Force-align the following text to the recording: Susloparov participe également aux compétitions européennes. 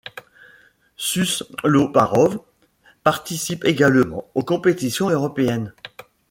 Susloparov 0.97 2.39
participe 3.03 3.63
également 3.65 4.25
aux 4.33 4.41
compétitions 4.41 5.09
européennes. 5.11 5.75